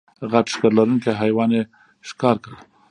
غټ 0.31 0.45
ښکر 0.53 0.71
لرونکی 0.77 1.11
حیوان 1.21 1.49
یې 1.57 1.63
ښکار 2.07 2.37
کړ. 2.43 2.53